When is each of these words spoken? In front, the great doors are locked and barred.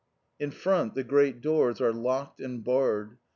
In 0.39 0.49
front, 0.49 0.95
the 0.95 1.03
great 1.03 1.41
doors 1.41 1.79
are 1.79 1.93
locked 1.93 2.39
and 2.41 2.63
barred. 2.63 3.19